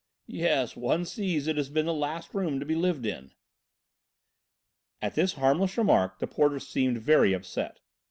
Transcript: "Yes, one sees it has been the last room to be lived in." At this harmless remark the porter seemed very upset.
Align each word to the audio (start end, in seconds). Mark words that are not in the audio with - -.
"Yes, 0.25 0.75
one 0.75 1.05
sees 1.05 1.45
it 1.45 1.57
has 1.57 1.69
been 1.69 1.85
the 1.85 1.93
last 1.93 2.33
room 2.33 2.59
to 2.59 2.65
be 2.65 2.73
lived 2.73 3.05
in." 3.05 3.33
At 4.99 5.13
this 5.13 5.33
harmless 5.33 5.77
remark 5.77 6.17
the 6.17 6.25
porter 6.25 6.57
seemed 6.59 6.97
very 6.97 7.33
upset. 7.33 7.81